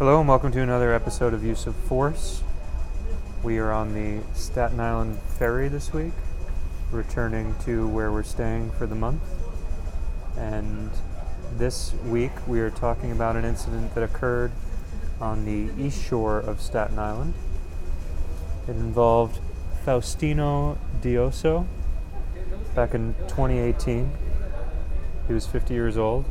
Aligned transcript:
Hello 0.00 0.18
and 0.18 0.26
welcome 0.26 0.50
to 0.50 0.62
another 0.62 0.94
episode 0.94 1.34
of 1.34 1.44
Use 1.44 1.66
of 1.66 1.76
Force. 1.76 2.42
We 3.42 3.58
are 3.58 3.70
on 3.70 3.92
the 3.92 4.24
Staten 4.32 4.80
Island 4.80 5.18
ferry 5.36 5.68
this 5.68 5.92
week, 5.92 6.14
returning 6.90 7.54
to 7.66 7.86
where 7.86 8.10
we're 8.10 8.22
staying 8.22 8.70
for 8.70 8.86
the 8.86 8.94
month. 8.94 9.20
And 10.38 10.90
this 11.58 11.92
week 12.06 12.30
we 12.46 12.60
are 12.60 12.70
talking 12.70 13.12
about 13.12 13.36
an 13.36 13.44
incident 13.44 13.94
that 13.94 14.02
occurred 14.02 14.52
on 15.20 15.44
the 15.44 15.70
east 15.78 16.02
shore 16.02 16.38
of 16.38 16.62
Staten 16.62 16.98
Island. 16.98 17.34
It 18.68 18.76
involved 18.76 19.38
Faustino 19.84 20.78
Dioso 21.02 21.66
back 22.74 22.94
in 22.94 23.14
2018. 23.28 24.10
He 25.28 25.34
was 25.34 25.46
50 25.46 25.74
years 25.74 25.98
old, 25.98 26.24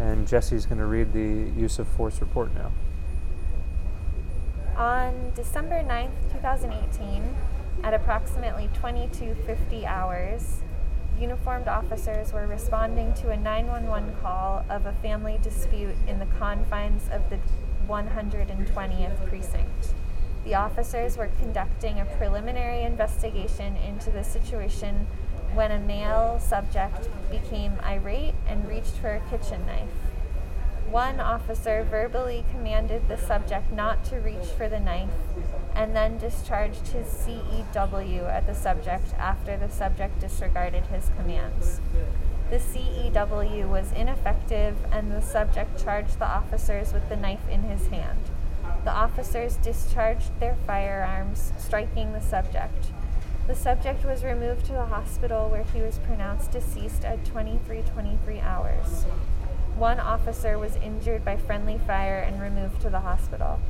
and 0.00 0.26
Jesse's 0.26 0.66
going 0.66 0.78
to 0.78 0.86
read 0.86 1.12
the 1.12 1.52
use 1.56 1.78
of 1.78 1.86
force 1.86 2.20
report 2.20 2.52
now. 2.56 2.72
On 4.78 5.32
December 5.34 5.82
9th, 5.82 6.30
2018, 6.34 7.34
at 7.82 7.94
approximately 7.94 8.70
2250 8.74 9.84
hours, 9.84 10.60
uniformed 11.18 11.66
officers 11.66 12.32
were 12.32 12.46
responding 12.46 13.12
to 13.14 13.30
a 13.30 13.36
911 13.36 14.14
call 14.22 14.64
of 14.70 14.86
a 14.86 14.92
family 14.92 15.40
dispute 15.42 15.96
in 16.06 16.20
the 16.20 16.26
confines 16.38 17.08
of 17.10 17.28
the 17.28 17.40
120th 17.88 19.26
precinct. 19.26 19.94
The 20.44 20.54
officers 20.54 21.16
were 21.16 21.30
conducting 21.40 21.98
a 21.98 22.04
preliminary 22.04 22.82
investigation 22.82 23.76
into 23.78 24.10
the 24.10 24.22
situation 24.22 25.08
when 25.54 25.72
a 25.72 25.80
male 25.80 26.38
subject 26.38 27.08
became 27.32 27.72
irate 27.82 28.36
and 28.46 28.68
reached 28.68 28.94
for 29.00 29.10
a 29.10 29.20
kitchen 29.28 29.66
knife. 29.66 30.07
One 30.90 31.20
officer 31.20 31.84
verbally 31.84 32.46
commanded 32.50 33.08
the 33.08 33.18
subject 33.18 33.70
not 33.70 34.04
to 34.06 34.16
reach 34.16 34.46
for 34.56 34.70
the 34.70 34.80
knife 34.80 35.10
and 35.74 35.94
then 35.94 36.16
discharged 36.16 36.88
his 36.88 37.06
CEW 37.06 38.26
at 38.26 38.46
the 38.46 38.54
subject 38.54 39.12
after 39.18 39.58
the 39.58 39.68
subject 39.68 40.18
disregarded 40.18 40.86
his 40.86 41.10
commands. 41.18 41.82
The 42.48 42.56
CEW 42.56 43.68
was 43.68 43.92
ineffective 43.92 44.76
and 44.90 45.12
the 45.12 45.20
subject 45.20 45.78
charged 45.84 46.18
the 46.18 46.26
officers 46.26 46.94
with 46.94 47.06
the 47.10 47.16
knife 47.16 47.46
in 47.50 47.64
his 47.64 47.88
hand. 47.88 48.20
The 48.84 48.92
officers 48.92 49.56
discharged 49.56 50.40
their 50.40 50.56
firearms, 50.66 51.52
striking 51.58 52.14
the 52.14 52.22
subject. 52.22 52.92
The 53.46 53.54
subject 53.54 54.06
was 54.06 54.24
removed 54.24 54.64
to 54.66 54.72
the 54.72 54.86
hospital 54.86 55.50
where 55.50 55.64
he 55.64 55.82
was 55.82 55.98
pronounced 55.98 56.50
deceased 56.50 57.04
at 57.04 57.26
2323 57.26 58.40
hours. 58.40 59.04
One 59.78 60.00
officer 60.00 60.58
was 60.58 60.74
injured 60.74 61.24
by 61.24 61.36
friendly 61.36 61.78
fire 61.78 62.18
and 62.18 62.42
removed 62.42 62.80
to 62.80 62.90
the 62.90 62.98
hospital. 62.98 63.60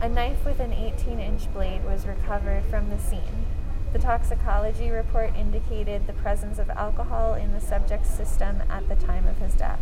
A 0.00 0.08
knife 0.08 0.44
with 0.44 0.58
an 0.58 0.72
18 0.72 1.20
inch 1.20 1.52
blade 1.54 1.84
was 1.84 2.04
recovered 2.04 2.64
from 2.64 2.90
the 2.90 2.98
scene. 2.98 3.46
The 3.92 4.00
toxicology 4.00 4.90
report 4.90 5.36
indicated 5.36 6.08
the 6.08 6.14
presence 6.14 6.58
of 6.58 6.68
alcohol 6.70 7.34
in 7.34 7.52
the 7.52 7.60
subject's 7.60 8.10
system 8.10 8.64
at 8.68 8.88
the 8.88 8.96
time 8.96 9.28
of 9.28 9.38
his 9.38 9.54
death. 9.54 9.78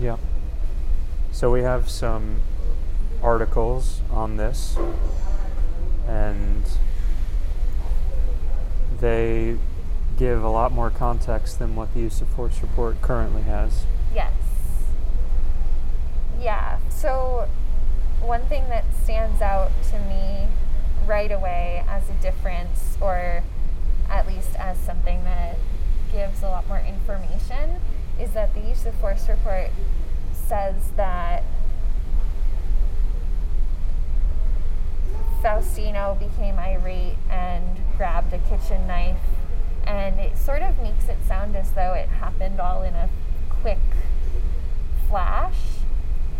Yeah. 0.00 0.16
So 1.30 1.50
we 1.50 1.60
have 1.60 1.90
some 1.90 2.40
articles 3.22 4.00
on 4.10 4.38
this, 4.38 4.78
and 6.08 6.64
they 8.98 9.58
give 10.22 10.44
a 10.44 10.48
lot 10.48 10.70
more 10.70 10.88
context 10.88 11.58
than 11.58 11.74
what 11.74 11.92
the 11.94 12.00
use 12.00 12.20
of 12.20 12.28
force 12.28 12.62
report 12.62 13.02
currently 13.02 13.42
has. 13.42 13.86
Yes. 14.14 14.32
Yeah. 16.40 16.78
So, 16.90 17.48
one 18.20 18.42
thing 18.42 18.68
that 18.68 18.84
stands 19.02 19.42
out 19.42 19.72
to 19.90 19.98
me 19.98 20.46
right 21.08 21.32
away 21.32 21.84
as 21.88 22.08
a 22.08 22.12
difference, 22.22 22.96
or 23.00 23.42
at 24.08 24.28
least 24.28 24.54
as 24.54 24.78
something 24.78 25.24
that 25.24 25.58
gives 26.12 26.44
a 26.44 26.46
lot 26.46 26.68
more 26.68 26.78
information, 26.78 27.80
is 28.20 28.30
that 28.30 28.54
the 28.54 28.60
use 28.60 28.86
of 28.86 28.94
force 28.94 29.28
report 29.28 29.70
says 30.32 30.92
that 30.94 31.42
Faustino 35.42 36.16
became 36.16 36.60
irate 36.60 37.16
and 37.28 37.80
grabbed 37.96 38.32
a 38.32 38.38
kitchen 38.38 38.86
knife 38.86 39.18
and 39.86 40.18
it 40.20 40.36
sort 40.36 40.62
of 40.62 40.78
makes 40.78 41.08
it 41.08 41.18
sound 41.26 41.56
as 41.56 41.72
though 41.72 41.92
it 41.94 42.08
happened 42.08 42.60
all 42.60 42.82
in 42.82 42.94
a 42.94 43.08
quick 43.48 43.78
flash. 45.08 45.56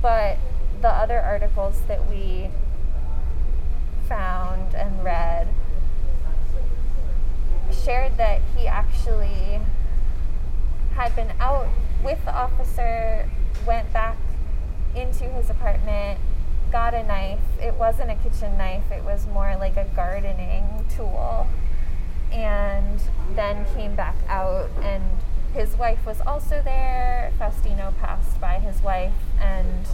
But 0.00 0.38
the 0.80 0.88
other 0.88 1.20
articles 1.20 1.80
that 1.88 2.08
we 2.08 2.50
found 4.08 4.74
and 4.74 5.04
read 5.04 5.48
shared 7.84 8.16
that 8.16 8.40
he 8.56 8.66
actually 8.66 9.60
had 10.94 11.14
been 11.16 11.32
out 11.40 11.68
with 12.04 12.22
the 12.24 12.34
officer, 12.34 13.28
went 13.66 13.92
back 13.92 14.16
into 14.94 15.24
his 15.24 15.48
apartment, 15.48 16.20
got 16.70 16.94
a 16.94 17.02
knife. 17.02 17.40
It 17.60 17.74
wasn't 17.74 18.10
a 18.10 18.14
kitchen 18.16 18.58
knife, 18.58 18.90
it 18.90 19.04
was 19.04 19.26
more 19.26 19.56
like 19.56 19.76
a 19.76 19.86
gardening 19.94 20.84
tool 20.94 21.46
and 22.32 23.00
then 23.34 23.66
came 23.74 23.94
back 23.94 24.16
out 24.28 24.70
and 24.82 25.02
his 25.54 25.76
wife 25.76 26.04
was 26.06 26.20
also 26.22 26.62
there. 26.64 27.30
Faustino 27.38 27.96
passed 27.98 28.40
by 28.40 28.58
his 28.58 28.82
wife 28.82 29.12
and 29.40 29.86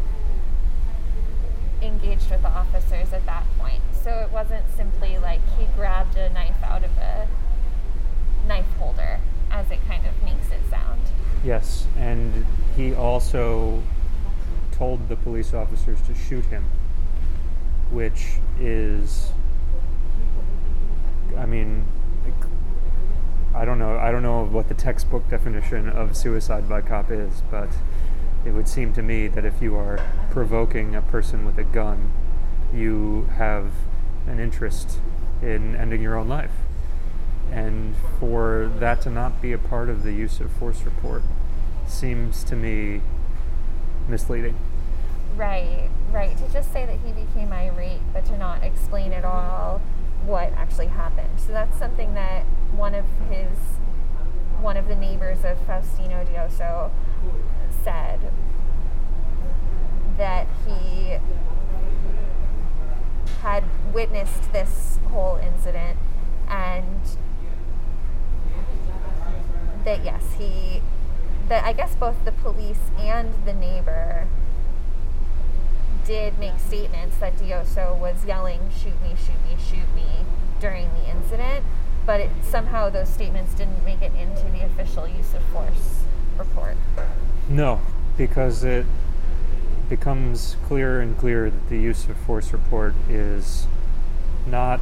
engaged 1.82 2.30
with 2.30 2.42
the 2.42 2.48
officers 2.48 3.12
at 3.12 3.26
that 3.26 3.44
point. 3.58 3.82
So 4.02 4.10
it 4.10 4.30
wasn't 4.30 4.64
simply 4.76 5.18
like 5.18 5.40
he 5.58 5.66
grabbed 5.76 6.16
a 6.16 6.30
knife 6.30 6.62
out 6.62 6.84
of 6.84 6.96
a 6.98 7.28
knife 8.46 8.66
holder, 8.78 9.20
as 9.50 9.70
it 9.70 9.78
kind 9.86 10.06
of 10.06 10.22
makes 10.22 10.50
it 10.50 10.60
sound. 10.70 11.00
Yes, 11.44 11.86
and 11.96 12.46
he 12.76 12.94
also 12.94 13.82
told 14.72 15.08
the 15.08 15.16
police 15.16 15.52
officers 15.52 16.00
to 16.02 16.14
shoot 16.14 16.44
him, 16.46 16.64
which 17.90 18.38
is, 18.60 19.32
I 21.36 21.46
mean, 21.46 21.84
I 23.58 23.64
don't 23.64 23.80
know. 23.80 23.98
I 23.98 24.12
don't 24.12 24.22
know 24.22 24.44
what 24.44 24.68
the 24.68 24.74
textbook 24.74 25.28
definition 25.28 25.88
of 25.88 26.16
suicide 26.16 26.68
by 26.68 26.80
cop 26.80 27.10
is, 27.10 27.42
but 27.50 27.68
it 28.46 28.52
would 28.52 28.68
seem 28.68 28.92
to 28.94 29.02
me 29.02 29.26
that 29.26 29.44
if 29.44 29.60
you 29.60 29.74
are 29.74 29.98
provoking 30.30 30.94
a 30.94 31.02
person 31.02 31.44
with 31.44 31.58
a 31.58 31.64
gun, 31.64 32.12
you 32.72 33.28
have 33.34 33.72
an 34.28 34.38
interest 34.38 34.98
in 35.42 35.74
ending 35.74 36.00
your 36.00 36.16
own 36.16 36.28
life. 36.28 36.52
And 37.50 37.96
for 38.20 38.70
that 38.78 39.02
to 39.02 39.10
not 39.10 39.42
be 39.42 39.52
a 39.52 39.58
part 39.58 39.88
of 39.88 40.04
the 40.04 40.12
use 40.12 40.38
of 40.38 40.52
force 40.52 40.82
report 40.82 41.24
seems 41.88 42.44
to 42.44 42.54
me 42.54 43.00
misleading. 44.06 44.54
Right, 45.36 45.90
right. 46.12 46.38
To 46.38 46.48
just 46.52 46.72
say 46.72 46.86
that 46.86 46.98
he 47.04 47.10
became 47.10 47.52
irate, 47.52 48.02
but 48.12 48.24
to 48.26 48.38
not 48.38 48.62
explain 48.62 49.12
at 49.12 49.24
all 49.24 49.82
what 50.24 50.52
actually 50.54 50.86
happened. 50.88 51.40
So 51.40 51.52
that's 51.52 51.78
something 51.78 52.14
that 52.14 52.44
one 52.72 52.94
of 52.94 53.04
his 53.30 53.56
one 54.60 54.76
of 54.76 54.88
the 54.88 54.96
neighbors 54.96 55.44
of 55.44 55.56
Faustino 55.66 56.26
Dioso 56.26 56.90
said 57.84 58.18
that 60.16 60.48
he 60.66 61.16
had 63.40 63.62
witnessed 63.94 64.52
this 64.52 64.98
whole 65.10 65.36
incident 65.36 65.96
and 66.48 67.00
that 69.84 70.04
yes 70.04 70.34
he 70.38 70.82
that 71.48 71.64
I 71.64 71.72
guess 71.72 71.94
both 71.94 72.24
the 72.24 72.32
police 72.32 72.90
and 72.98 73.32
the 73.46 73.54
neighbor 73.54 74.26
did 76.08 76.36
make 76.38 76.58
statements 76.58 77.18
that 77.18 77.36
Dioso 77.36 77.96
was 77.96 78.24
yelling 78.24 78.60
shoot 78.82 79.00
me 79.02 79.14
shoot 79.14 79.38
me 79.46 79.56
shoot 79.62 79.94
me 79.94 80.24
during 80.58 80.88
the 80.94 81.10
incident 81.10 81.64
but 82.08 82.20
it, 82.22 82.30
somehow 82.42 82.88
those 82.88 83.10
statements 83.10 83.52
didn't 83.52 83.84
make 83.84 84.00
it 84.00 84.12
into 84.14 84.50
the 84.50 84.64
official 84.64 85.06
use 85.06 85.34
of 85.34 85.42
force 85.52 86.04
report. 86.38 86.74
No, 87.50 87.82
because 88.16 88.64
it 88.64 88.86
becomes 89.90 90.56
clearer 90.66 91.00
and 91.00 91.18
clearer 91.18 91.50
that 91.50 91.68
the 91.68 91.78
use 91.78 92.08
of 92.08 92.16
force 92.16 92.50
report 92.54 92.94
is 93.10 93.66
not 94.46 94.80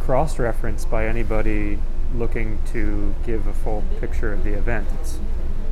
cross 0.00 0.38
referenced 0.38 0.90
by 0.90 1.06
anybody 1.06 1.78
looking 2.14 2.58
to 2.72 3.14
give 3.26 3.46
a 3.46 3.52
full 3.52 3.84
picture 4.00 4.32
of 4.32 4.42
the 4.42 4.54
event. 4.54 4.88
It's 5.02 5.18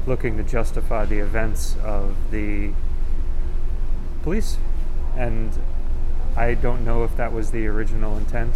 looking 0.06 0.36
to 0.36 0.42
justify 0.42 1.06
the 1.06 1.20
events 1.20 1.74
of 1.82 2.16
the 2.30 2.72
police. 4.22 4.58
And 5.16 5.52
I 6.36 6.54
don't 6.54 6.84
know 6.84 7.04
if 7.04 7.16
that 7.16 7.32
was 7.32 7.50
the 7.50 7.66
original 7.66 8.16
intent. 8.16 8.54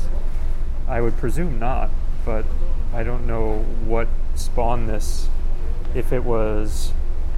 I 0.89 1.01
would 1.01 1.17
presume 1.17 1.59
not 1.59 1.91
but 2.27 2.45
I 2.93 3.05
don't 3.05 3.27
know 3.27 3.59
what 3.87 4.09
spawned 4.35 4.89
this. 4.89 5.29
If 5.95 6.13
it 6.13 6.25
was 6.25 6.93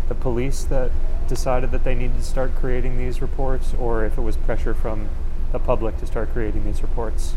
the 0.08 0.14
police 0.14 0.64
that 0.64 0.90
decided 1.28 1.70
that 1.72 1.84
they 1.84 1.94
needed 1.94 2.16
to 2.16 2.22
start 2.22 2.54
creating 2.56 2.96
these 2.96 3.20
reports 3.20 3.74
or 3.78 4.04
if 4.06 4.16
it 4.16 4.22
was 4.22 4.36
pressure 4.36 4.72
from 4.72 5.08
the 5.52 5.58
public 5.58 5.98
to 5.98 6.06
start 6.06 6.32
creating 6.32 6.64
these 6.64 6.80
reports. 6.80 7.34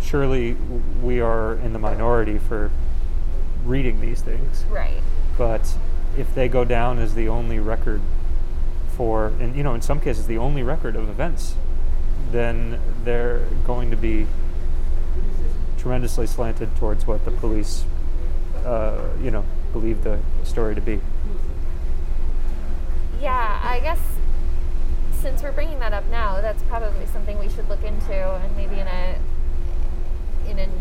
Surely 0.00 0.56
we 1.02 1.20
are 1.20 1.54
in 1.56 1.74
the 1.74 1.78
minority 1.78 2.38
for 2.38 2.70
reading 3.66 4.00
these 4.00 4.22
things, 4.22 4.64
Right. 4.70 5.00
but 5.36 5.76
if 6.16 6.34
they 6.34 6.48
go 6.48 6.64
down 6.64 6.98
as 6.98 7.14
the 7.14 7.28
only 7.28 7.58
record 7.58 8.00
for, 8.96 9.28
and 9.40 9.56
you 9.56 9.62
know, 9.62 9.74
in 9.74 9.82
some 9.82 10.00
cases, 10.00 10.26
the 10.26 10.38
only 10.38 10.62
record 10.62 10.96
of 10.96 11.08
events, 11.08 11.54
then 12.30 12.80
they're 13.04 13.46
going 13.66 13.90
to 13.90 13.96
be 13.96 14.26
tremendously 15.78 16.26
slanted 16.26 16.74
towards 16.76 17.06
what 17.06 17.24
the 17.24 17.30
police, 17.30 17.84
uh, 18.64 19.08
you 19.20 19.30
know, 19.30 19.44
believe 19.72 20.04
the 20.04 20.18
story 20.44 20.74
to 20.74 20.80
be. 20.80 21.00
Yeah, 23.20 23.60
I 23.62 23.80
guess 23.80 24.00
since 25.20 25.42
we're 25.42 25.52
bringing 25.52 25.78
that 25.78 25.92
up 25.92 26.08
now, 26.10 26.40
that's 26.40 26.62
probably 26.64 27.06
something 27.06 27.38
we 27.38 27.48
should 27.48 27.68
look 27.68 27.84
into, 27.84 28.12
and 28.12 28.56
maybe 28.56 28.80
in 28.80 28.86
a 28.86 29.18
in 30.48 30.58
an 30.58 30.72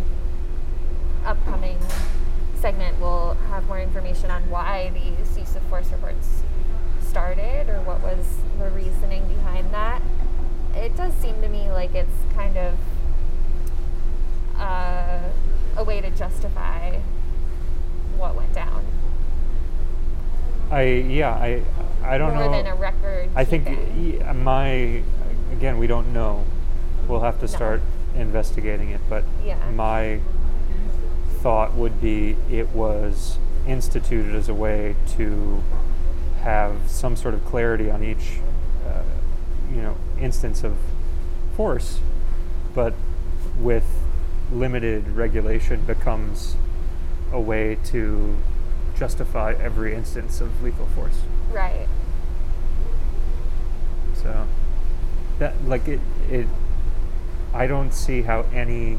upcoming 1.26 1.78
segment, 2.56 3.00
we'll 3.00 3.36
have 3.50 3.66
more 3.68 3.80
information 3.80 4.32
on 4.32 4.50
why 4.50 4.92
these 4.94 5.38
use 5.38 5.56
of 5.56 5.62
force 5.64 5.92
reports 5.92 6.44
started 7.22 7.68
or 7.68 7.82
what 7.82 8.02
was 8.02 8.38
the 8.58 8.70
reasoning 8.70 9.28
behind 9.28 9.70
that. 9.74 10.02
It 10.74 10.96
does 10.96 11.14
seem 11.16 11.42
to 11.42 11.50
me 11.50 11.70
like 11.70 11.94
it's 11.94 12.16
kind 12.34 12.56
of 12.56 12.78
uh, 14.58 15.20
a 15.76 15.84
way 15.84 16.00
to 16.00 16.10
justify 16.12 17.00
what 18.18 18.34
went 18.36 18.54
down, 18.54 18.86
I 20.70 20.84
yeah 20.84 21.32
I 21.34 21.64
I 22.04 22.18
don't 22.18 22.34
more 22.36 22.46
know. 22.46 22.52
than 22.52 22.68
a 22.68 22.76
record. 22.76 23.30
I 23.36 23.44
think 23.44 23.68
keeping. 23.68 24.44
my 24.44 25.04
again 25.52 25.78
we 25.80 25.88
don't 25.88 26.14
know. 26.14 26.46
We'll 27.10 27.22
have 27.22 27.36
to 27.40 27.48
No. 27.48 27.48
start 27.48 27.82
investigating 28.16 28.92
it, 28.92 29.02
but 29.10 29.26
Yeah. 29.44 29.58
my 29.72 30.20
thought 31.42 31.74
would 31.74 32.00
be 32.00 32.38
it 32.50 32.70
was 32.70 33.38
instituted 33.68 34.34
as 34.36 34.48
a 34.48 34.54
way 34.54 34.96
to 35.18 35.62
have 36.42 36.90
some 36.90 37.16
sort 37.16 37.34
of 37.34 37.46
clarity 37.46 37.90
on 37.90 38.04
each 38.04 38.40
uh, 38.88 39.04
you 39.74 39.82
know 39.82 39.96
instance 40.20 40.64
of 40.64 40.76
force, 41.56 42.00
but 42.74 42.94
with 43.58 43.86
limited 44.52 45.08
regulation 45.10 45.82
becomes 45.82 46.56
a 47.32 47.40
way 47.40 47.78
to 47.86 48.36
justify 48.98 49.54
every 49.60 49.96
instance 49.96 50.42
of 50.42 50.62
lethal 50.62 50.88
force. 50.88 51.22
Right. 51.52 51.88
So 54.16 54.48
that 55.40 55.64
like 55.66 55.88
it 55.88 56.00
it 56.30 56.48
I 57.54 57.68
don't 57.68 57.94
see 57.94 58.22
how 58.22 58.46
any 58.54 58.98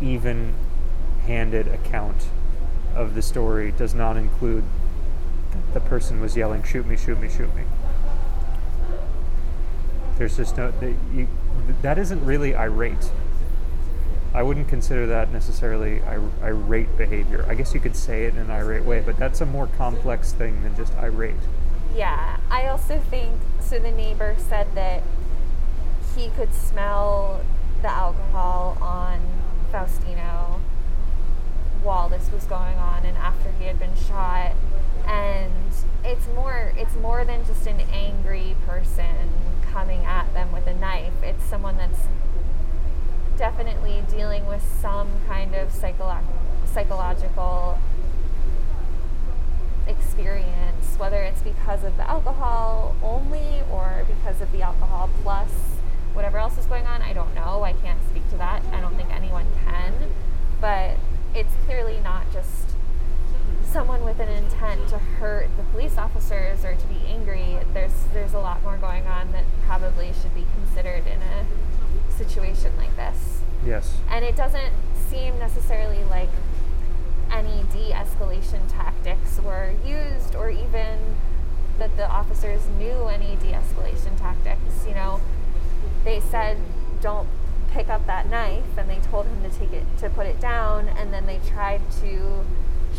even 0.00 0.54
handed 1.26 1.68
account 1.68 2.26
of 2.94 3.14
the 3.14 3.22
story 3.22 3.72
does 3.72 3.94
not 3.94 4.16
include 4.16 4.64
the 5.72 5.80
person 5.80 6.20
was 6.20 6.36
yelling 6.36 6.62
shoot 6.62 6.86
me 6.86 6.96
shoot 6.96 7.20
me 7.20 7.28
shoot 7.28 7.54
me. 7.54 7.62
There's 10.18 10.36
just 10.36 10.56
no 10.56 10.70
that 10.70 10.94
you 11.12 11.28
that 11.82 11.98
isn't 11.98 12.24
really 12.24 12.54
irate. 12.54 13.10
I 14.32 14.42
wouldn't 14.42 14.68
consider 14.68 15.06
that 15.06 15.32
necessarily 15.32 15.98
ir- 15.98 16.30
irate 16.42 16.96
behavior. 16.98 17.44
I 17.48 17.54
guess 17.54 17.72
you 17.72 17.80
could 17.80 17.94
say 17.94 18.24
it 18.24 18.34
in 18.34 18.40
an 18.40 18.50
irate 18.50 18.84
way, 18.84 19.00
but 19.00 19.16
that's 19.16 19.40
a 19.40 19.46
more 19.46 19.68
complex 19.68 20.32
thing 20.32 20.62
than 20.64 20.74
just 20.74 20.92
irate. 20.94 21.34
Yeah. 21.94 22.38
I 22.50 22.66
also 22.66 22.98
think 23.10 23.40
so. 23.60 23.78
The 23.78 23.92
neighbor 23.92 24.34
said 24.36 24.74
that 24.74 25.04
he 26.16 26.30
could 26.30 26.52
smell 26.52 27.44
the 27.82 27.88
alcohol 27.88 28.76
on 28.80 29.20
Faustino 29.72 30.60
while 31.82 32.08
this 32.08 32.30
was 32.32 32.44
going 32.44 32.76
on 32.76 33.04
and 33.04 33.16
after 33.18 33.52
he 33.58 33.66
had 33.66 33.78
been 33.78 33.94
shot. 33.96 34.52
And 35.06 35.52
it's 36.04 36.26
more 36.28 36.72
it's 36.76 36.94
more 36.96 37.24
than 37.24 37.44
just 37.46 37.66
an 37.66 37.80
angry 37.92 38.56
person 38.66 39.30
coming 39.72 40.04
at 40.04 40.32
them 40.34 40.52
with 40.52 40.66
a 40.66 40.74
knife. 40.74 41.12
It's 41.22 41.44
someone 41.44 41.76
that's 41.76 42.00
definitely 43.36 44.02
dealing 44.08 44.46
with 44.46 44.62
some 44.80 45.08
kind 45.26 45.54
of 45.54 45.72
psycholo- 45.72 46.22
psychological 46.72 47.78
experience, 49.86 50.96
whether 50.96 51.22
it's 51.22 51.42
because 51.42 51.84
of 51.84 51.96
the 51.96 52.08
alcohol 52.08 52.94
only 53.02 53.62
or 53.70 54.04
because 54.06 54.40
of 54.40 54.50
the 54.52 54.62
alcohol 54.62 55.10
plus 55.22 55.50
whatever 56.14 56.38
else 56.38 56.56
is 56.58 56.66
going 56.66 56.86
on. 56.86 57.02
I 57.02 57.12
don't 57.12 57.34
know. 57.34 57.62
I 57.64 57.72
can't 57.72 57.98
speak 58.10 58.28
to 58.30 58.36
that. 58.36 58.62
I 58.72 58.80
don't 58.80 58.94
think 58.96 59.12
anyone 59.12 59.46
can. 59.64 59.92
But 60.60 60.96
it's 61.34 61.52
clearly 61.66 62.00
not 62.00 62.32
just 62.32 62.63
someone 63.74 64.04
with 64.04 64.20
an 64.20 64.28
intent 64.28 64.88
to 64.88 64.96
hurt 64.98 65.48
the 65.56 65.64
police 65.64 65.98
officers 65.98 66.64
or 66.64 66.76
to 66.76 66.86
be 66.86 66.94
angry. 67.08 67.58
There's 67.72 67.92
there's 68.12 68.32
a 68.32 68.38
lot 68.38 68.62
more 68.62 68.76
going 68.76 69.04
on 69.08 69.32
that 69.32 69.42
probably 69.66 70.12
should 70.22 70.32
be 70.32 70.46
considered 70.54 71.04
in 71.08 71.20
a 71.20 71.44
situation 72.16 72.70
like 72.76 72.94
this 72.94 73.40
Yes. 73.66 73.98
and 74.08 74.24
it 74.24 74.36
doesn't 74.36 74.72
seem 75.10 75.36
necessarily 75.40 76.04
like 76.04 76.28
any 77.32 77.64
de-escalation 77.72 78.60
tactics 78.68 79.40
were 79.40 79.72
used 79.84 80.36
or 80.36 80.48
even 80.50 81.16
that 81.80 81.96
the 81.96 82.08
officers 82.08 82.60
knew 82.78 83.06
any 83.08 83.34
de-escalation 83.42 84.16
tactics 84.16 84.86
you 84.86 84.94
know 84.94 85.20
they 86.04 86.20
said 86.20 86.58
don't 87.00 87.26
pick 87.72 87.88
up 87.88 88.06
that 88.06 88.30
knife 88.30 88.78
and 88.78 88.88
they 88.88 89.00
told 89.10 89.26
him 89.26 89.42
to 89.42 89.58
take 89.58 89.72
it 89.72 89.82
to 89.98 90.08
put 90.10 90.26
it 90.26 90.38
down 90.38 90.86
and 90.90 91.12
then 91.12 91.26
they 91.26 91.40
tried 91.48 91.80
to 92.00 92.44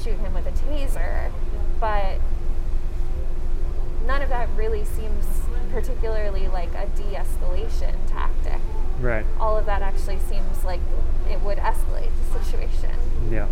shoot 0.03 0.18
him 0.18 0.33
with 0.33 0.45
a 0.47 0.51
taser 0.51 1.31
but 1.80 2.19
none 4.06 4.21
of 4.21 4.30
that 4.30 4.47
really 4.56 4.83
seems 4.86 5.25
particularly 5.71 6.47
like 6.47 6.69
a 6.75 6.86
de-escalation 6.95 7.95
tactic 8.07 8.59
Right. 9.00 9.25
all 9.39 9.57
of 9.57 9.65
that 9.65 9.81
actually 9.81 10.19
seems 10.19 10.63
like 10.63 10.80
it 11.30 11.42
would 11.42 11.57
escalate 11.57 12.12
the 12.31 12.39
situation. 12.44 12.92
Yeah. 13.30 13.47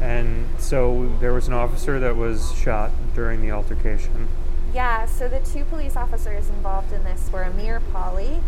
And 0.00 0.48
so 0.58 1.12
there 1.20 1.34
was 1.34 1.48
an 1.48 1.52
officer 1.54 1.98
that 2.00 2.16
was 2.16 2.54
shot 2.54 2.92
during 3.14 3.42
the 3.42 3.50
altercation. 3.50 4.28
Yeah, 4.72 5.04
so 5.04 5.28
the 5.28 5.40
two 5.40 5.64
police 5.64 5.96
officers 5.96 6.48
involved 6.48 6.92
in 6.92 7.04
this 7.04 7.30
were 7.30 7.42
Amir 7.42 7.82
Polly 7.92 8.40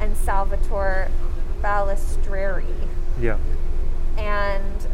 and 0.00 0.16
Salvatore 0.16 1.08
Balistreri. 1.62 2.88
Yeah. 3.20 3.36
And 4.16 4.86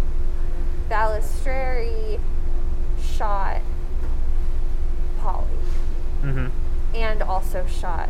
Balistreri 0.90 2.20
shot 3.00 3.60
Polly 5.20 5.46
Mm-hmm. 6.22 6.46
and 6.94 7.20
also 7.22 7.66
shot 7.66 8.08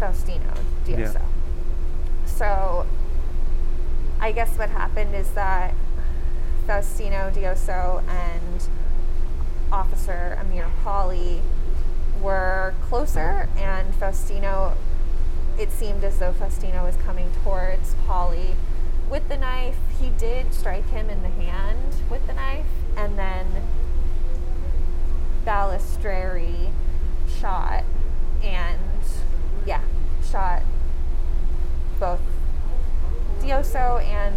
Faustino 0.00 0.58
Dioso. 0.84 1.14
Yeah. 1.14 1.20
So 2.26 2.86
I 4.20 4.32
guess 4.32 4.58
what 4.58 4.70
happened 4.70 5.14
is 5.14 5.30
that 5.32 5.74
Faustino 6.66 7.32
Dioso 7.32 8.02
and 8.08 8.68
Officer 9.70 10.36
Amir 10.40 10.66
Polly 10.82 11.42
were 12.20 12.74
closer, 12.88 13.48
and 13.56 13.94
Faustino, 13.94 14.74
it 15.56 15.70
seemed 15.70 16.02
as 16.02 16.18
though 16.18 16.32
Faustino 16.32 16.84
was 16.84 16.96
coming 16.96 17.30
towards 17.44 17.94
Polly 18.06 18.56
with 19.10 19.28
the 19.28 19.36
knife. 19.36 19.76
He 20.00 20.10
did 20.10 20.52
strike 20.52 20.88
him 20.90 21.10
in 21.10 21.22
the 21.22 21.28
hand 21.28 21.94
with 22.10 22.26
the 22.26 22.34
knife, 22.34 22.66
and 22.96 23.18
then 23.18 23.46
Balistreri 25.44 26.70
shot 27.40 27.84
and 28.42 28.78
yeah, 29.66 29.82
shot 30.30 30.62
both 31.98 32.20
Dioso 33.40 34.02
and 34.02 34.36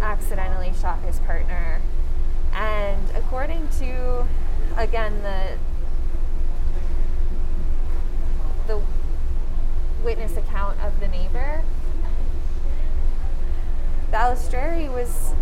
accidentally 0.00 0.72
shot 0.80 1.00
his 1.00 1.18
partner. 1.20 1.80
And 2.52 3.10
according 3.14 3.68
to 3.78 4.26
again 4.76 5.22
the 5.22 5.56
the 8.66 8.82
witness 10.04 10.36
account 10.36 10.78
of 10.80 11.00
the 11.00 11.08
neighbor, 11.08 11.62
Balistreri 14.10 14.92
was 14.92 15.32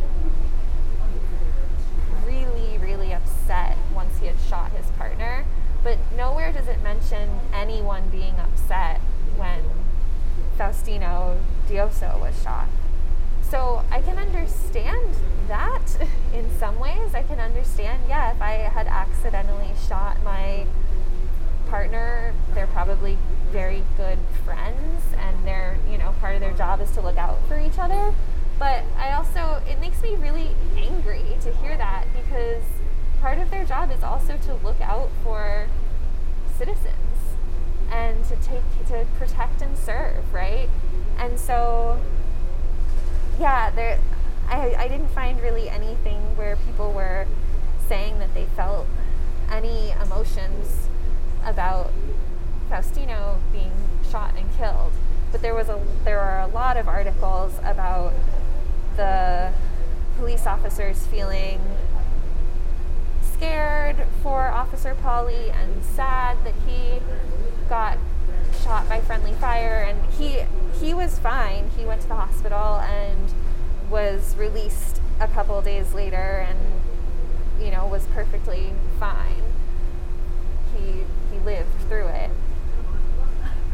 really, 2.26 2.78
really 2.78 3.12
upset 3.12 3.76
once 3.94 4.18
he 4.18 4.26
had 4.26 4.36
shot 4.48 4.72
his 4.72 4.86
partner. 4.92 5.44
But 5.82 5.98
nowhere 6.16 6.52
does 6.52 6.68
it 6.68 6.82
mention 6.82 7.40
anyone 7.52 8.08
being 8.10 8.34
upset 8.34 9.00
when 9.36 9.62
Faustino 10.58 11.38
Dioso 11.68 12.20
was 12.20 12.42
shot. 12.42 12.68
so 13.42 13.82
I 13.90 14.02
can 14.02 14.18
understand 14.18 15.14
that 15.46 15.82
in 16.34 16.50
some 16.58 16.78
ways. 16.78 17.14
I 17.14 17.22
can 17.22 17.40
understand, 17.40 18.02
yeah, 18.08 18.32
if 18.34 18.42
I 18.42 18.52
had 18.52 18.86
accidentally 18.86 19.70
shot 19.88 20.22
my 20.22 20.66
partner, 21.68 22.34
they're 22.54 22.66
probably 22.66 23.16
very 23.50 23.82
good 23.96 24.18
friends 24.44 25.02
and 25.16 25.46
they're, 25.46 25.78
you 25.90 25.96
know, 25.96 26.14
part 26.20 26.34
of 26.34 26.40
their 26.40 26.52
job 26.52 26.80
is 26.80 26.90
to 26.92 27.00
look 27.00 27.16
out 27.16 27.38
for 27.46 27.58
each 27.58 27.78
other. 27.78 28.12
But 28.58 28.84
I 28.96 29.12
also, 29.12 29.62
it 29.68 29.78
makes 29.80 30.02
me 30.02 30.16
really 30.16 30.50
angry 30.76 31.36
to 31.42 31.52
hear 31.56 31.76
that 31.76 32.06
because 32.12 32.62
part 33.20 33.38
of 33.38 33.50
their 33.50 33.64
job 33.64 33.90
is 33.90 34.02
also 34.02 34.36
to 34.36 34.54
look 34.54 34.80
out 34.80 35.10
for 35.22 35.68
citizens 36.56 36.94
and 37.90 38.24
to 38.24 38.36
take, 38.36 38.86
to 38.88 39.06
protect 39.16 39.62
and 39.62 39.78
serve, 39.78 40.32
right? 40.32 40.68
And 41.18 41.38
so, 41.38 42.00
yeah, 43.38 43.70
there, 43.70 43.98
I, 44.48 44.74
I 44.74 44.88
didn't 44.88 45.08
find 45.08 45.40
really 45.40 45.68
anything 45.68 46.36
where 46.36 46.56
people 46.56 46.92
were 46.92 47.26
saying 47.86 48.18
that 48.18 48.34
they 48.34 48.46
felt 48.56 48.86
any 49.50 49.92
emotions 50.02 50.88
about 51.44 51.92
Faustino 52.70 53.38
being 53.52 53.72
shot 54.10 54.34
and 54.36 54.48
killed. 54.56 54.92
But 55.32 55.42
there 55.42 55.54
was 55.54 55.68
a 55.68 55.80
there 56.04 56.20
are 56.20 56.40
a 56.40 56.46
lot 56.46 56.76
of 56.76 56.88
articles 56.88 57.58
about 57.62 58.12
the 58.98 59.52
police 60.18 60.44
officers 60.44 61.06
feeling 61.06 61.60
scared 63.22 63.96
for 64.22 64.48
Officer 64.48 64.96
Polly 64.96 65.50
and 65.50 65.84
sad 65.84 66.36
that 66.44 66.54
he 66.66 66.98
got 67.68 67.96
shot 68.64 68.88
by 68.88 69.00
friendly 69.00 69.32
fire 69.34 69.86
and 69.88 70.12
he 70.14 70.42
he 70.80 70.92
was 70.92 71.18
fine. 71.20 71.70
He 71.76 71.84
went 71.84 72.02
to 72.02 72.08
the 72.08 72.16
hospital 72.16 72.80
and 72.80 73.32
was 73.88 74.34
released 74.36 75.00
a 75.20 75.28
couple 75.28 75.62
days 75.62 75.94
later 75.94 76.44
and 76.48 76.58
you 77.64 77.70
know 77.70 77.86
was 77.86 78.04
perfectly 78.06 78.72
fine. 78.98 79.44
He 80.76 81.04
he 81.32 81.38
lived 81.44 81.70
through 81.88 82.08
it. 82.08 82.30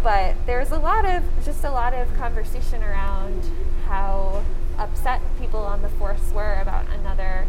But 0.03 0.35
there's 0.45 0.71
a 0.71 0.79
lot 0.79 1.07
of 1.07 1.23
just 1.47 1.65
a 1.65 1.71
lot 1.71 1.95
of 1.95 2.15
conversation 2.19 2.85
around 2.85 3.51
how 3.87 4.43
upset 4.79 5.21
people 5.39 5.61
on 5.61 5.83
the 5.83 5.89
force 5.89 6.33
were 6.33 6.59
about 6.61 6.87
another 6.89 7.47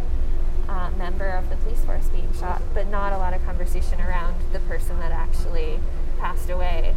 uh, 0.68 0.90
member 0.98 1.30
of 1.30 1.50
the 1.50 1.56
police 1.58 1.84
force 1.84 2.08
being 2.10 2.32
shot, 2.40 2.62
but 2.74 2.88
not 2.88 3.14
a 3.14 3.18
lot 3.18 3.34
of 3.34 3.44
conversation 3.46 4.02
around 4.02 4.36
the 4.52 4.60
person 4.62 5.00
that 5.00 5.12
actually 5.12 5.80
passed 6.20 6.50
away 6.50 6.96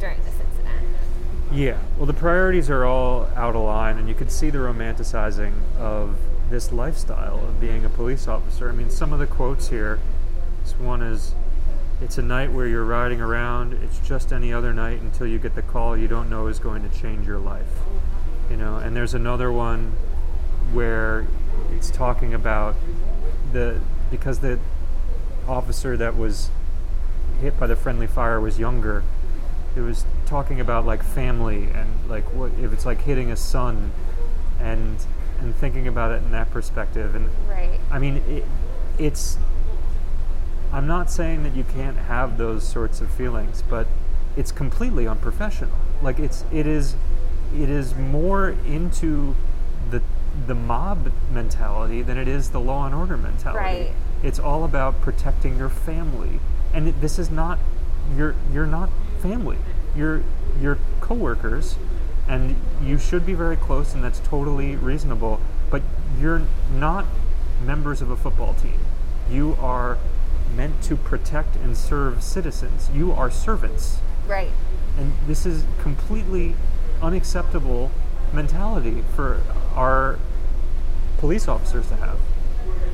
during 0.00 0.18
this 0.18 0.34
incident. 0.34 0.86
Yeah, 1.52 1.78
well, 1.96 2.06
the 2.06 2.12
priorities 2.12 2.68
are 2.68 2.84
all 2.84 3.26
out 3.36 3.54
of 3.54 3.62
line, 3.62 3.98
and 3.98 4.08
you 4.08 4.14
can 4.14 4.28
see 4.28 4.50
the 4.50 4.58
romanticizing 4.58 5.54
of 5.78 6.18
this 6.50 6.72
lifestyle 6.72 7.38
of 7.44 7.60
being 7.60 7.84
a 7.84 7.88
police 7.88 8.28
officer. 8.28 8.68
I 8.68 8.72
mean, 8.72 8.90
some 8.90 9.12
of 9.12 9.18
the 9.18 9.26
quotes 9.26 9.68
here 9.68 9.98
this 10.66 10.78
one 10.80 11.00
is, 11.00 11.32
It's 12.00 12.18
a 12.18 12.22
night 12.22 12.52
where 12.52 12.66
you're 12.66 12.84
riding 12.84 13.20
around, 13.20 13.72
it's 13.74 14.00
just 14.00 14.32
any 14.32 14.52
other 14.52 14.74
night 14.74 15.00
until 15.00 15.28
you 15.28 15.38
get 15.38 15.54
the 15.54 15.62
call 15.62 15.96
you 15.96 16.08
don't 16.08 16.28
know 16.28 16.48
is 16.48 16.58
going 16.58 16.88
to 16.88 16.98
change 16.98 17.26
your 17.26 17.38
life. 17.38 17.80
You 18.50 18.56
know, 18.56 18.76
and 18.76 18.96
there's 18.96 19.14
another 19.14 19.50
one 19.50 19.92
where 20.72 21.26
it's 21.72 21.90
talking 21.90 22.32
about 22.34 22.74
the 23.52 23.80
because 24.10 24.38
the 24.40 24.58
officer 25.48 25.96
that 25.96 26.16
was 26.16 26.50
hit 27.40 27.58
by 27.58 27.66
the 27.66 27.76
friendly 27.76 28.06
fire 28.06 28.40
was 28.40 28.58
younger 28.58 29.02
it 29.76 29.80
was 29.80 30.04
talking 30.24 30.58
about 30.60 30.84
like 30.86 31.02
family 31.02 31.64
and 31.74 32.08
like 32.08 32.24
what 32.34 32.50
if 32.60 32.72
it's 32.72 32.86
like 32.86 33.02
hitting 33.02 33.30
a 33.30 33.36
son 33.36 33.92
and 34.58 34.96
and 35.40 35.54
thinking 35.54 35.86
about 35.86 36.10
it 36.10 36.22
in 36.22 36.32
that 36.32 36.50
perspective 36.50 37.14
and 37.14 37.28
Right. 37.48 37.78
i 37.90 37.98
mean 37.98 38.16
it, 38.28 38.44
it's 38.98 39.38
i'm 40.72 40.86
not 40.86 41.10
saying 41.10 41.42
that 41.44 41.54
you 41.54 41.62
can't 41.64 41.96
have 41.98 42.38
those 42.38 42.66
sorts 42.66 43.00
of 43.00 43.10
feelings 43.10 43.62
but 43.68 43.86
it's 44.36 44.50
completely 44.50 45.06
unprofessional 45.06 45.76
like 46.02 46.18
it's 46.18 46.44
it 46.52 46.66
is 46.66 46.96
it 47.62 47.70
is 47.70 47.94
more 47.94 48.50
into 48.66 49.34
the 49.90 50.02
the 50.46 50.54
mob 50.54 51.10
mentality 51.32 52.02
than 52.02 52.18
it 52.18 52.28
is 52.28 52.50
the 52.50 52.60
law 52.60 52.84
and 52.86 52.94
order 52.94 53.16
mentality. 53.16 53.58
Right. 53.58 53.92
it's 54.22 54.38
all 54.38 54.64
about 54.64 55.00
protecting 55.00 55.56
your 55.56 55.68
family. 55.70 56.40
And 56.74 56.88
it, 56.88 57.00
this 57.00 57.18
is 57.18 57.30
not 57.30 57.58
you're 58.16 58.34
you're 58.52 58.66
not 58.66 58.90
family. 59.20 59.58
You're 59.96 60.22
you're 60.60 60.78
coworkers 61.00 61.76
and 62.28 62.56
you 62.82 62.98
should 62.98 63.24
be 63.24 63.34
very 63.34 63.56
close 63.56 63.94
and 63.94 64.02
that's 64.02 64.18
totally 64.20 64.74
reasonable 64.74 65.40
but 65.70 65.80
you're 66.20 66.42
not 66.72 67.04
members 67.64 68.02
of 68.02 68.10
a 68.10 68.16
football 68.16 68.54
team. 68.54 68.80
You 69.30 69.56
are 69.60 69.98
meant 70.54 70.82
to 70.84 70.96
protect 70.96 71.56
and 71.56 71.76
serve 71.76 72.22
citizens. 72.22 72.90
You 72.92 73.12
are 73.12 73.30
servants. 73.30 73.98
Right. 74.26 74.50
and 74.98 75.12
this 75.26 75.46
is 75.46 75.64
completely 75.80 76.56
unacceptable 77.02 77.90
mentality 78.32 79.02
for 79.14 79.40
our 79.74 80.18
police 81.18 81.48
officers 81.48 81.88
to 81.88 81.96
have 81.96 82.18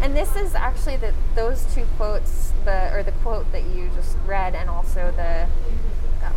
And 0.01 0.17
this 0.17 0.37
is 0.37 0.55
actually 0.55 0.97
the 0.97 1.13
those 1.35 1.65
two 1.75 1.87
quotes, 1.97 2.53
the 2.65 2.93
or 2.95 3.03
the 3.03 3.13
quote 3.13 3.51
that 3.53 3.65
you 3.65 3.91
just 3.95 4.17
read, 4.27 4.55
and 4.55 4.69
also 4.69 5.13
the 5.17 5.47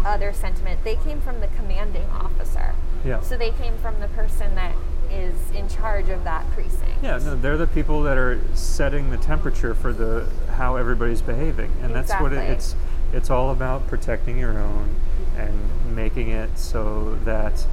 other 0.05 0.33
sentiment. 0.33 0.83
They 0.83 0.95
came 0.97 1.21
from 1.21 1.41
the 1.41 1.47
commanding 1.47 2.09
officer. 2.11 2.75
Yeah. 3.03 3.21
So 3.21 3.37
they 3.37 3.51
came 3.51 3.77
from 3.77 3.99
the 3.99 4.07
person 4.09 4.55
that 4.55 4.75
is 5.11 5.35
in 5.51 5.67
charge 5.69 6.09
of 6.09 6.23
that 6.23 6.49
precinct. 6.51 7.03
Yeah, 7.03 7.17
no, 7.17 7.35
they're 7.35 7.57
the 7.57 7.67
people 7.67 8.03
that 8.03 8.17
are 8.17 8.41
setting 8.53 9.11
the 9.11 9.17
temperature 9.17 9.75
for 9.75 9.93
the 9.93 10.27
how 10.55 10.75
everybody's 10.75 11.21
behaving, 11.21 11.71
and 11.81 11.93
that's 11.93 12.13
what 12.13 12.33
it, 12.33 12.49
it's. 12.49 12.75
It's 13.13 13.29
all 13.29 13.51
about 13.51 13.87
protecting 13.87 14.37
your 14.37 14.57
own 14.57 14.95
and 15.37 15.95
making 15.95 16.29
it 16.29 16.57
so 16.57 17.15
that 17.23 17.65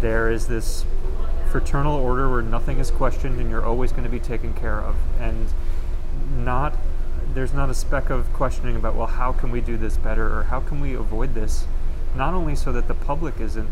there 0.00 0.30
is 0.30 0.46
this 0.46 0.84
fraternal 1.50 1.94
order 1.96 2.30
where 2.30 2.42
nothing 2.42 2.78
is 2.78 2.90
questioned 2.90 3.40
and 3.40 3.50
you're 3.50 3.64
always 3.64 3.92
going 3.92 4.04
to 4.04 4.10
be 4.10 4.20
taken 4.20 4.52
care 4.54 4.80
of, 4.80 4.96
and 5.20 5.48
not 6.36 6.76
there's 7.34 7.52
not 7.52 7.68
a 7.68 7.74
speck 7.74 8.08
of 8.08 8.32
questioning 8.32 8.76
about 8.76 8.94
well 8.94 9.06
how 9.06 9.32
can 9.32 9.50
we 9.50 9.60
do 9.60 9.76
this 9.76 9.96
better 9.96 10.38
or 10.38 10.44
how 10.44 10.60
can 10.60 10.80
we 10.80 10.94
avoid 10.94 11.34
this, 11.34 11.66
not 12.14 12.34
only 12.34 12.54
so 12.54 12.72
that 12.72 12.88
the 12.88 12.94
public 12.94 13.40
isn't 13.40 13.68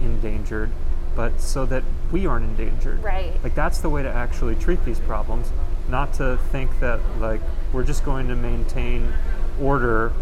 endangered, 0.00 0.70
but 1.16 1.40
so 1.40 1.66
that 1.66 1.82
we 2.12 2.26
aren't 2.26 2.44
endangered. 2.44 3.02
Right. 3.02 3.32
Like 3.42 3.54
that's 3.54 3.78
the 3.78 3.88
way 3.88 4.02
to 4.02 4.10
actually 4.10 4.54
treat 4.54 4.84
these 4.84 5.00
problems, 5.00 5.50
not 5.88 6.12
to 6.14 6.38
think 6.50 6.78
that 6.80 7.00
like 7.18 7.40
we're 7.72 7.84
just 7.84 8.04
going 8.04 8.28
to 8.28 8.36
maintain 8.36 9.12
order 9.60 10.12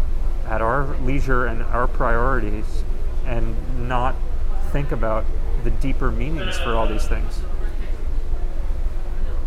at 0.47 0.61
our 0.61 0.95
leisure 1.01 1.45
and 1.45 1.61
our 1.63 1.87
priorities 1.87 2.83
and 3.25 3.87
not 3.87 4.15
think 4.71 4.91
about 4.91 5.25
the 5.63 5.71
deeper 5.71 6.11
meanings 6.11 6.57
for 6.57 6.73
all 6.73 6.87
these 6.87 7.07
things. 7.07 7.41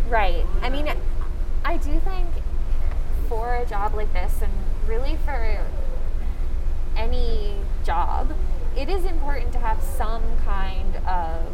Right. 0.09 0.45
I 0.61 0.69
mean, 0.69 0.92
I 1.64 1.76
do 1.76 2.00
think 2.00 2.28
for 3.28 3.54
a 3.54 3.64
job 3.64 3.95
like 3.95 4.12
this, 4.12 4.42
and 4.42 4.52
really 4.87 5.16
for 5.25 5.64
any 6.97 7.54
job, 7.85 8.33
it 8.76 8.88
is 8.88 9.04
important 9.04 9.52
to 9.52 9.59
have 9.59 9.83
some 9.83 10.23
kind 10.45 10.97
of 11.07 11.47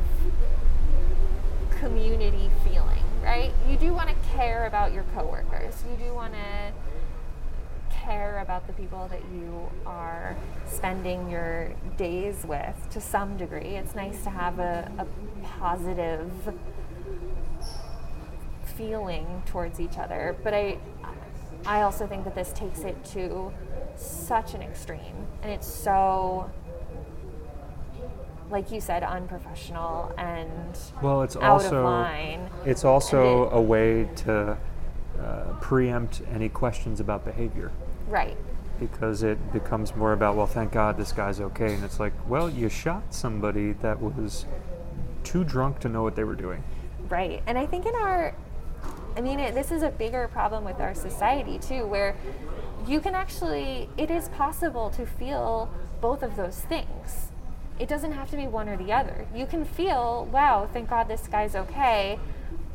community 1.78 2.50
feeling, 2.64 3.04
right? 3.22 3.52
You 3.68 3.76
do 3.76 3.92
want 3.92 4.08
to 4.08 4.14
care 4.30 4.66
about 4.66 4.92
your 4.92 5.04
coworkers. 5.14 5.84
You 5.90 5.96
do 6.06 6.14
want 6.14 6.32
to 6.32 6.72
care 8.06 8.38
about 8.40 8.66
the 8.68 8.72
people 8.74 9.08
that 9.08 9.20
you 9.34 9.68
are 9.84 10.36
spending 10.66 11.28
your 11.28 11.72
days 11.96 12.44
with 12.46 12.88
to 12.90 13.00
some 13.00 13.36
degree. 13.36 13.74
It's 13.76 13.94
nice 13.94 14.22
to 14.22 14.30
have 14.30 14.58
a, 14.60 14.90
a 14.98 15.06
positive 15.58 16.30
feeling 18.76 19.42
towards 19.46 19.80
each 19.80 19.98
other. 19.98 20.36
But 20.44 20.54
I 20.54 20.78
I 21.66 21.82
also 21.82 22.06
think 22.06 22.24
that 22.24 22.34
this 22.34 22.52
takes 22.52 22.80
it 22.80 23.04
to 23.06 23.52
such 23.96 24.54
an 24.54 24.62
extreme 24.62 25.26
and 25.42 25.50
it's 25.50 25.66
so 25.66 26.50
like 28.50 28.70
you 28.70 28.80
said 28.80 29.02
unprofessional 29.02 30.12
and 30.18 30.78
Well, 31.02 31.22
it's 31.22 31.34
also 31.34 32.06
it's 32.64 32.84
also 32.84 33.46
it- 33.46 33.56
a 33.56 33.60
way 33.60 34.08
to 34.16 34.56
uh, 35.18 35.42
preempt 35.60 36.20
any 36.32 36.48
questions 36.48 37.00
about 37.00 37.24
behavior 37.24 37.72
Right. 38.08 38.36
because 38.78 39.22
it 39.22 39.38
becomes 39.52 39.96
more 39.96 40.12
about 40.12 40.36
well, 40.36 40.46
thank 40.46 40.72
God 40.72 40.96
this 40.96 41.12
guy's 41.12 41.40
okay, 41.40 41.74
and 41.74 41.82
it's 41.84 41.98
like 41.98 42.12
well, 42.28 42.48
you 42.50 42.68
shot 42.68 43.14
somebody 43.14 43.72
that 43.74 44.00
was 44.00 44.44
too 45.24 45.44
drunk 45.44 45.78
to 45.80 45.88
know 45.88 46.02
what 46.02 46.14
they 46.14 46.24
were 46.24 46.34
doing. 46.34 46.62
Right. 47.08 47.42
And 47.46 47.56
I 47.56 47.66
think 47.66 47.86
in 47.86 47.94
our, 47.94 48.34
I 49.16 49.20
mean, 49.20 49.40
it, 49.40 49.54
this 49.54 49.70
is 49.72 49.82
a 49.82 49.90
bigger 49.90 50.28
problem 50.28 50.64
with 50.64 50.78
our 50.80 50.94
society 50.94 51.58
too, 51.58 51.86
where 51.86 52.14
you 52.86 53.00
can 53.00 53.14
actually, 53.14 53.88
it 53.96 54.10
is 54.10 54.28
possible 54.30 54.90
to 54.90 55.06
feel 55.06 55.70
both 56.00 56.22
of 56.22 56.36
those 56.36 56.60
things. 56.60 57.30
it 57.78 57.88
doesn't 57.88 58.12
have 58.12 58.30
to 58.30 58.36
be 58.36 58.46
one 58.46 58.68
or 58.68 58.76
the 58.76 58.92
other. 58.92 59.26
You 59.34 59.46
can 59.46 59.64
feel, 59.64 60.28
wow, 60.32 60.68
thank 60.72 60.88
God 60.88 61.08
this 61.08 61.26
guy's 61.26 61.54
okay. 61.54 62.18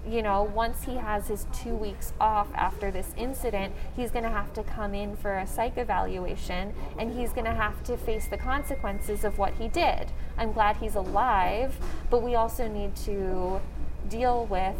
You 0.07 0.23
know, 0.23 0.43
once 0.43 0.83
he 0.83 0.95
has 0.95 1.27
his 1.27 1.45
two 1.53 1.75
weeks 1.75 2.11
off 2.19 2.47
after 2.55 2.89
this 2.89 3.13
incident, 3.17 3.73
he's 3.95 4.09
going 4.09 4.23
to 4.23 4.31
have 4.31 4.51
to 4.53 4.63
come 4.63 4.95
in 4.95 5.15
for 5.15 5.37
a 5.37 5.45
psych 5.45 5.77
evaluation 5.77 6.73
and 6.97 7.13
he's 7.13 7.31
going 7.33 7.45
to 7.45 7.53
have 7.53 7.83
to 7.83 7.97
face 7.97 8.27
the 8.27 8.37
consequences 8.37 9.23
of 9.23 9.37
what 9.37 9.53
he 9.53 9.67
did. 9.67 10.11
I'm 10.39 10.53
glad 10.53 10.77
he's 10.77 10.95
alive, 10.95 11.77
but 12.09 12.23
we 12.23 12.33
also 12.33 12.67
need 12.67 12.95
to 12.97 13.61
deal 14.09 14.47
with 14.47 14.75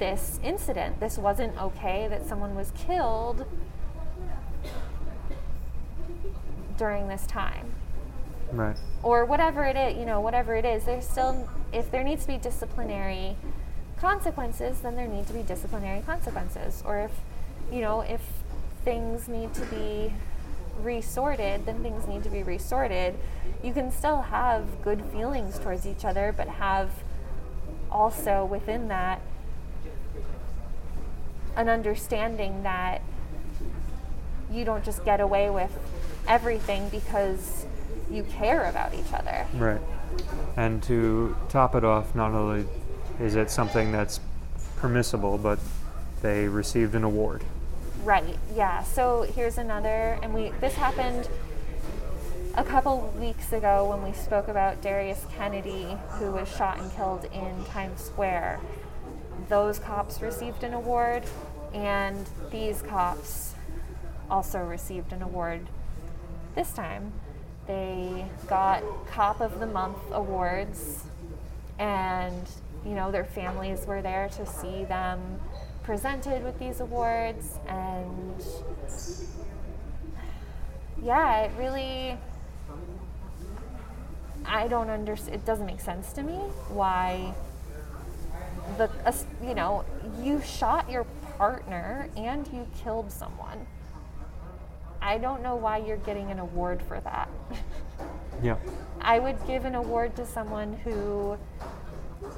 this 0.00 0.40
incident. 0.42 0.98
This 0.98 1.18
wasn't 1.18 1.56
okay 1.62 2.08
that 2.08 2.26
someone 2.26 2.56
was 2.56 2.72
killed 2.72 3.46
during 6.76 7.06
this 7.06 7.26
time 7.28 7.72
Right. 8.50 8.76
or 9.04 9.24
whatever 9.24 9.64
it 9.64 9.76
is, 9.76 9.96
you 9.96 10.04
know, 10.04 10.20
whatever 10.20 10.56
it 10.56 10.64
is, 10.64 10.84
there's 10.84 11.08
still, 11.08 11.48
if 11.72 11.90
there 11.92 12.02
needs 12.02 12.22
to 12.22 12.28
be 12.32 12.38
disciplinary 12.38 13.36
consequences, 14.02 14.80
then 14.80 14.96
there 14.96 15.06
need 15.06 15.26
to 15.28 15.32
be 15.32 15.42
disciplinary 15.42 16.02
consequences. 16.02 16.82
Or 16.84 16.98
if, 16.98 17.12
you 17.72 17.80
know, 17.80 18.00
if 18.00 18.20
things 18.84 19.28
need 19.28 19.54
to 19.54 19.64
be 19.66 20.12
resorted, 20.82 21.64
then 21.64 21.82
things 21.82 22.06
need 22.08 22.24
to 22.24 22.28
be 22.28 22.42
resorted. 22.42 23.14
You 23.62 23.72
can 23.72 23.92
still 23.92 24.22
have 24.22 24.82
good 24.82 25.02
feelings 25.12 25.58
towards 25.58 25.86
each 25.86 26.04
other, 26.04 26.34
but 26.36 26.48
have 26.48 26.90
also 27.90 28.44
within 28.44 28.88
that 28.88 29.20
an 31.54 31.68
understanding 31.68 32.64
that 32.64 33.02
you 34.50 34.64
don't 34.64 34.84
just 34.84 35.04
get 35.04 35.20
away 35.20 35.48
with 35.48 35.70
everything 36.26 36.88
because 36.88 37.66
you 38.10 38.24
care 38.24 38.64
about 38.68 38.94
each 38.94 39.12
other. 39.12 39.46
Right. 39.54 39.80
And 40.56 40.82
to 40.84 41.36
top 41.48 41.74
it 41.74 41.84
off, 41.84 42.14
not 42.14 42.32
only 42.32 42.66
is 43.20 43.34
it 43.36 43.50
something 43.50 43.92
that's 43.92 44.20
permissible, 44.76 45.38
but 45.38 45.58
they 46.22 46.48
received 46.48 46.94
an 46.94 47.04
award. 47.04 47.42
Right. 48.04 48.36
Yeah. 48.54 48.82
So 48.82 49.22
here's 49.22 49.58
another, 49.58 50.18
and 50.22 50.34
we 50.34 50.50
this 50.60 50.74
happened 50.74 51.28
a 52.56 52.64
couple 52.64 53.12
weeks 53.18 53.52
ago 53.52 53.88
when 53.88 54.02
we 54.02 54.12
spoke 54.12 54.48
about 54.48 54.82
Darius 54.82 55.24
Kennedy, 55.36 55.96
who 56.18 56.32
was 56.32 56.48
shot 56.54 56.78
and 56.78 56.92
killed 56.92 57.24
in 57.26 57.64
Times 57.66 58.00
Square. 58.02 58.60
Those 59.48 59.78
cops 59.78 60.20
received 60.20 60.62
an 60.64 60.74
award, 60.74 61.22
and 61.72 62.28
these 62.50 62.82
cops 62.82 63.54
also 64.30 64.60
received 64.60 65.12
an 65.12 65.22
award 65.22 65.68
this 66.54 66.72
time. 66.72 67.12
They 67.66 68.26
got 68.48 68.82
Cop 69.06 69.40
of 69.40 69.60
the 69.60 69.66
Month 69.66 69.98
awards, 70.10 71.04
and 71.78 72.48
you 72.84 72.92
know 72.94 73.10
their 73.10 73.24
families 73.24 73.86
were 73.86 74.02
there 74.02 74.28
to 74.30 74.46
see 74.46 74.84
them 74.84 75.40
presented 75.82 76.44
with 76.44 76.58
these 76.58 76.80
awards, 76.80 77.58
and 77.68 78.44
yeah, 81.02 81.40
it 81.42 81.52
really. 81.58 82.16
I 84.44 84.66
don't 84.66 84.90
understand. 84.90 85.36
It 85.36 85.44
doesn't 85.44 85.66
make 85.66 85.80
sense 85.80 86.12
to 86.14 86.22
me 86.22 86.34
why 86.68 87.34
the 88.76 88.90
us- 89.06 89.26
you 89.42 89.54
know 89.54 89.84
you 90.20 90.40
shot 90.40 90.90
your 90.90 91.04
partner 91.38 92.08
and 92.16 92.46
you 92.52 92.66
killed 92.82 93.10
someone. 93.10 93.66
I 95.00 95.18
don't 95.18 95.42
know 95.42 95.56
why 95.56 95.78
you're 95.78 95.96
getting 95.96 96.30
an 96.30 96.38
award 96.38 96.80
for 96.82 97.00
that. 97.00 97.28
Yeah. 98.42 98.56
I 99.00 99.18
would 99.18 99.36
give 99.46 99.64
an 99.64 99.74
award 99.74 100.14
to 100.16 100.26
someone 100.26 100.74
who 100.84 101.36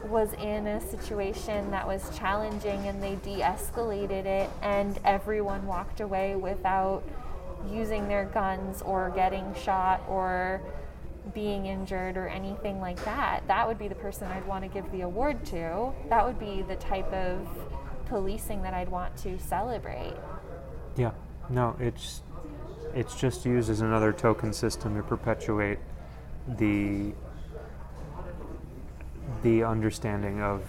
was 0.08 0.32
in 0.34 0.66
a 0.66 0.80
situation 0.80 1.70
that 1.70 1.86
was 1.86 2.10
challenging 2.16 2.86
and 2.86 3.02
they 3.02 3.16
de 3.16 3.40
escalated 3.40 4.26
it, 4.26 4.50
and 4.62 4.98
everyone 5.04 5.66
walked 5.66 6.00
away 6.00 6.36
without 6.36 7.02
using 7.70 8.08
their 8.08 8.26
guns 8.26 8.82
or 8.82 9.10
getting 9.14 9.54
shot 9.54 10.02
or 10.08 10.60
being 11.32 11.66
injured 11.66 12.16
or 12.16 12.28
anything 12.28 12.80
like 12.80 13.02
that. 13.04 13.42
That 13.48 13.66
would 13.66 13.78
be 13.78 13.88
the 13.88 13.94
person 13.94 14.28
I'd 14.28 14.46
want 14.46 14.62
to 14.64 14.68
give 14.68 14.90
the 14.92 15.02
award 15.02 15.44
to. 15.46 15.92
That 16.10 16.26
would 16.26 16.38
be 16.38 16.62
the 16.62 16.76
type 16.76 17.10
of 17.12 17.48
policing 18.06 18.62
that 18.62 18.74
I'd 18.74 18.90
want 18.90 19.16
to 19.18 19.38
celebrate. 19.38 20.14
Yeah. 20.96 21.12
No, 21.48 21.76
it's 21.78 22.22
it's 22.94 23.14
just 23.16 23.44
used 23.44 23.70
as 23.70 23.80
another 23.80 24.12
token 24.12 24.52
system 24.52 24.96
to 24.96 25.02
perpetuate 25.02 25.78
the 26.46 27.12
the 29.44 29.62
understanding 29.62 30.40
of 30.40 30.62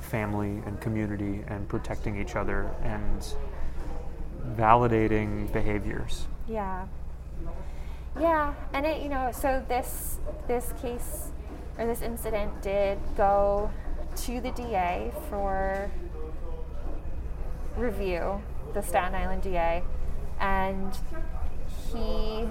family 0.00 0.62
and 0.66 0.80
community 0.80 1.44
and 1.46 1.68
protecting 1.68 2.20
each 2.20 2.34
other 2.34 2.74
and 2.82 3.34
validating 4.56 5.52
behaviors. 5.52 6.26
Yeah. 6.48 6.86
Yeah, 8.18 8.54
and 8.72 8.84
it 8.84 9.02
you 9.02 9.08
know, 9.08 9.30
so 9.32 9.64
this 9.68 10.18
this 10.48 10.72
case 10.82 11.28
or 11.78 11.86
this 11.86 12.02
incident 12.02 12.60
did 12.62 12.98
go 13.16 13.70
to 14.16 14.40
the 14.40 14.50
DA 14.50 15.12
for 15.30 15.90
review, 17.76 18.42
the 18.74 18.82
Staten 18.82 19.14
Island 19.14 19.42
DA, 19.42 19.82
and 20.40 20.96
he 21.92 22.44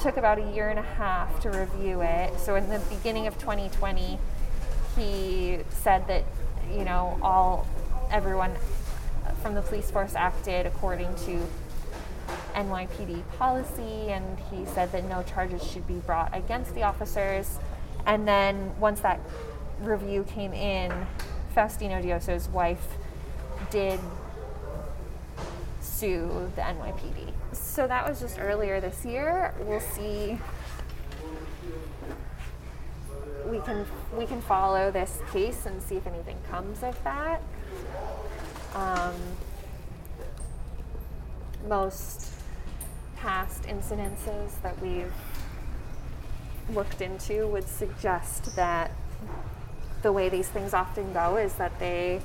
took 0.00 0.16
about 0.16 0.38
a 0.38 0.52
year 0.52 0.68
and 0.68 0.78
a 0.78 0.82
half 0.82 1.40
to 1.40 1.50
review 1.50 2.00
it. 2.00 2.38
So 2.40 2.54
in 2.54 2.68
the 2.68 2.78
beginning 2.88 3.26
of 3.26 3.38
2020, 3.38 4.18
he 4.96 5.58
said 5.70 6.06
that 6.08 6.24
you 6.72 6.84
know 6.84 7.18
all 7.22 7.66
everyone 8.10 8.52
from 9.42 9.54
the 9.54 9.62
police 9.62 9.90
force 9.90 10.14
acted 10.14 10.66
according 10.66 11.14
to 11.26 11.46
NYPD 12.54 13.22
policy, 13.38 14.10
and 14.10 14.38
he 14.50 14.64
said 14.66 14.90
that 14.92 15.04
no 15.04 15.22
charges 15.22 15.62
should 15.64 15.86
be 15.86 15.94
brought 15.94 16.36
against 16.36 16.74
the 16.74 16.82
officers. 16.82 17.58
And 18.06 18.26
then 18.26 18.72
once 18.78 19.00
that 19.00 19.20
review 19.80 20.24
came 20.24 20.52
in, 20.52 20.92
Faustino 21.56 22.02
Dioso's 22.02 22.48
wife 22.48 22.86
did 23.70 24.00
sue 25.80 26.50
the 26.56 26.62
NYPD. 26.62 27.32
So 27.70 27.86
that 27.86 28.06
was 28.06 28.18
just 28.18 28.40
earlier 28.40 28.80
this 28.80 29.04
year. 29.04 29.54
We'll 29.60 29.78
see. 29.78 30.36
We 33.46 33.60
can 33.60 33.86
we 34.18 34.26
can 34.26 34.40
follow 34.42 34.90
this 34.90 35.20
case 35.30 35.66
and 35.66 35.80
see 35.80 35.94
if 35.94 36.04
anything 36.04 36.36
comes 36.50 36.82
of 36.82 37.00
that. 37.04 37.40
Um, 38.74 39.14
most 41.68 42.32
past 43.16 43.62
incidences 43.62 44.60
that 44.62 44.80
we've 44.82 45.12
looked 46.74 47.00
into 47.00 47.46
would 47.46 47.68
suggest 47.68 48.56
that 48.56 48.90
the 50.02 50.10
way 50.10 50.28
these 50.28 50.48
things 50.48 50.74
often 50.74 51.12
go 51.12 51.36
is 51.36 51.54
that 51.54 51.78
they 51.78 52.20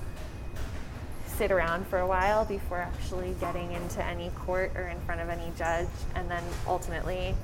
sit 1.38 1.52
around 1.52 1.86
for 1.88 2.00
a 2.00 2.08
while 2.08 2.46
before 2.46 2.78
actually 2.78 3.36
getting 3.40 3.72
into 3.74 4.04
any 4.04 4.30
court 4.30 4.72
or 4.76 4.88
in 4.88 5.00
front 5.02 5.20
of 5.20 5.30
any 5.30 5.52
judge 5.58 5.88
and 6.16 6.30
then 6.32 6.44
ultimately 6.66 7.36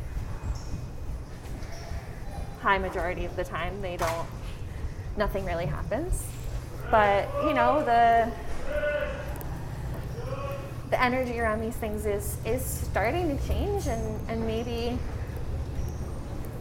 high 2.62 2.78
majority 2.78 3.26
of 3.26 3.36
the 3.36 3.44
time 3.44 3.82
they 3.82 3.98
don't 3.98 4.28
nothing 5.18 5.46
really 5.46 5.66
happens. 5.66 6.24
But 6.90 7.28
you 7.44 7.54
know 7.54 7.84
the 7.84 8.32
the 10.90 11.02
energy 11.02 11.40
around 11.40 11.62
these 11.62 11.76
things 11.76 12.06
is 12.06 12.38
is 12.46 12.64
starting 12.64 13.38
to 13.38 13.48
change 13.48 13.88
and 13.88 14.30
and 14.30 14.46
maybe 14.46 14.98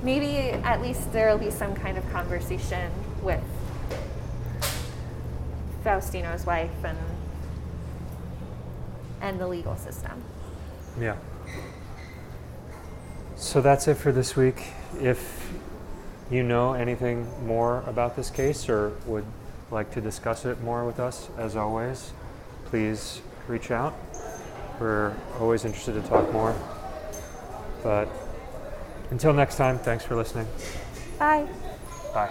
maybe 0.03 0.51
at 0.65 0.81
least 0.81 1.13
there'll 1.13 1.39
be 1.39 1.51
some 1.51 1.75
kind 1.75 1.99
of 1.99 2.11
conversation 2.11 2.91
with 3.23 3.43
Faustino's 5.85 6.47
wife 6.47 6.85
and 6.85 6.99
and 9.21 9.41
the 9.41 9.47
legal 9.47 9.77
system. 9.77 10.23
Yeah. 11.01 11.17
So 13.37 13.61
that's 13.61 13.89
it 13.89 13.97
for 13.97 14.13
this 14.13 14.37
week. 14.37 14.63
If 15.01 15.51
you 16.31 16.43
know 16.43 16.75
anything 16.75 17.27
more 17.47 17.83
about 17.87 18.17
this 18.17 18.31
case 18.31 18.69
or 18.69 18.93
would 19.07 19.25
like 19.71 19.91
to 19.93 20.01
discuss 20.01 20.45
it 20.45 20.61
more 20.63 20.85
with 20.85 21.01
us, 21.01 21.29
as 21.39 21.57
always, 21.57 22.13
please 22.67 23.21
reach 23.49 23.71
out. 23.71 23.95
We're 24.79 25.15
always 25.39 25.65
interested 25.65 25.95
to 25.95 26.03
talk 26.09 26.33
more. 26.33 26.55
But 27.83 28.09
until 29.11 29.33
next 29.33 29.57
time, 29.57 29.79
thanks 29.79 30.05
for 30.05 30.17
listening. 30.17 30.47
Bye. 31.19 31.47
Bye. 32.15 32.31